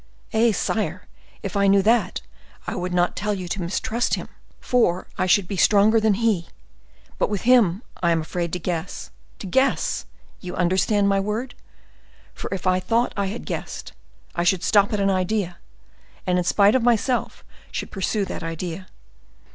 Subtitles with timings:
[0.33, 0.51] "Eh!
[0.51, 1.05] sire,
[1.43, 2.21] if I knew that,
[2.65, 6.47] I would not tell you to mistrust him, for I should be stronger than he;
[7.19, 13.13] but with him, I am afraid to guess—to guess!—you understand my word?—for if I thought
[13.15, 13.93] I had guessed,
[14.33, 15.57] I should stop at an idea,
[16.25, 18.87] and, in spite of myself, should pursue that idea.